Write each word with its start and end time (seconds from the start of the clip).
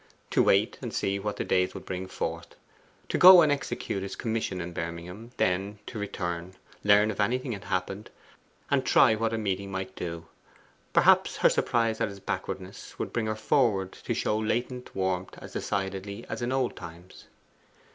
To 0.31 0.41
wait 0.41 0.79
and 0.81 0.91
see 0.91 1.19
what 1.19 1.35
the 1.37 1.43
days 1.43 1.75
would 1.75 1.85
bring 1.85 2.07
forth; 2.07 2.55
to 3.07 3.19
go 3.19 3.43
and 3.43 3.51
execute 3.51 4.01
his 4.01 4.15
commissions 4.15 4.59
in 4.59 4.73
Birmingham; 4.73 5.29
then 5.37 5.77
to 5.85 5.99
return, 5.99 6.55
learn 6.83 7.11
if 7.11 7.19
anything 7.21 7.51
had 7.51 7.65
happened, 7.65 8.09
and 8.71 8.83
try 8.83 9.13
what 9.13 9.31
a 9.31 9.37
meeting 9.37 9.69
might 9.71 9.95
do; 9.95 10.25
perhaps 10.91 11.37
her 11.37 11.49
surprise 11.49 12.01
at 12.01 12.09
his 12.09 12.19
backwardness 12.19 12.97
would 12.97 13.13
bring 13.13 13.27
her 13.27 13.35
forward 13.35 13.91
to 13.91 14.15
show 14.15 14.39
latent 14.39 14.95
warmth 14.95 15.37
as 15.37 15.53
decidedly 15.53 16.25
as 16.27 16.41
in 16.41 16.51
old 16.51 16.75
times. 16.75 17.25